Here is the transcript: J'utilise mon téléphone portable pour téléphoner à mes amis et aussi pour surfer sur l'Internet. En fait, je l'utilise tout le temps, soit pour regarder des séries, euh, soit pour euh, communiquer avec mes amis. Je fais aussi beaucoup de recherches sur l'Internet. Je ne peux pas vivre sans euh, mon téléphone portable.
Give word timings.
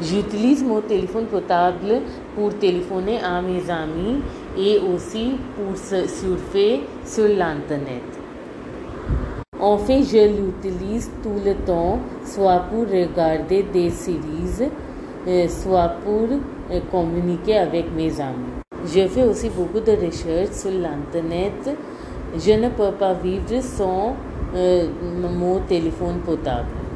J'utilise 0.00 0.64
mon 0.64 0.80
téléphone 0.80 1.26
portable 1.26 2.00
pour 2.34 2.52
téléphoner 2.58 3.18
à 3.20 3.40
mes 3.40 3.70
amis 3.70 4.22
et 4.58 4.78
aussi 4.78 5.36
pour 5.54 5.76
surfer 5.76 6.80
sur 7.04 7.28
l'Internet. 7.28 8.02
En 9.60 9.78
fait, 9.78 10.02
je 10.02 10.26
l'utilise 10.26 11.10
tout 11.22 11.40
le 11.44 11.54
temps, 11.64 12.00
soit 12.24 12.64
pour 12.70 12.82
regarder 12.82 13.62
des 13.62 13.90
séries, 13.90 14.68
euh, 15.28 15.48
soit 15.48 15.92
pour 16.04 16.26
euh, 16.70 16.80
communiquer 16.90 17.58
avec 17.58 17.86
mes 17.96 18.20
amis. 18.20 18.60
Je 18.84 19.06
fais 19.06 19.22
aussi 19.22 19.48
beaucoup 19.48 19.80
de 19.80 19.92
recherches 19.92 20.50
sur 20.54 20.70
l'Internet. 20.70 21.76
Je 22.36 22.52
ne 22.52 22.68
peux 22.68 22.90
pas 22.98 23.14
vivre 23.14 23.62
sans 23.62 24.16
euh, 24.56 24.88
mon 25.38 25.60
téléphone 25.60 26.18
portable. 26.26 26.83